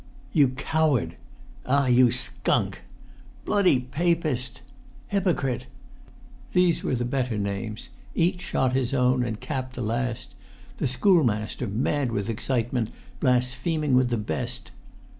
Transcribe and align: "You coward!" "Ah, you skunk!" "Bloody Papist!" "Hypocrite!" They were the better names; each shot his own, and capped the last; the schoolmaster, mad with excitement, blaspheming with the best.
"You 0.33 0.47
coward!" 0.47 1.15
"Ah, 1.63 1.85
you 1.85 2.09
skunk!" 2.09 2.81
"Bloody 3.45 3.81
Papist!" 3.81 4.63
"Hypocrite!" 5.09 5.67
They 6.53 6.73
were 6.83 6.95
the 6.95 7.05
better 7.05 7.37
names; 7.37 7.89
each 8.15 8.41
shot 8.41 8.73
his 8.73 8.95
own, 8.95 9.23
and 9.23 9.39
capped 9.39 9.75
the 9.75 9.83
last; 9.83 10.33
the 10.79 10.87
schoolmaster, 10.87 11.67
mad 11.67 12.11
with 12.11 12.31
excitement, 12.31 12.89
blaspheming 13.19 13.93
with 13.93 14.09
the 14.09 14.17
best. 14.17 14.71